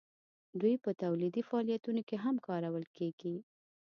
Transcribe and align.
دوی 0.61 0.75
په 0.83 0.91
تولیدي 1.01 1.41
فعالیتونو 1.49 2.01
کې 2.07 2.15
هم 2.23 2.35
کارول 2.47 2.85
کیږي. 2.97 3.35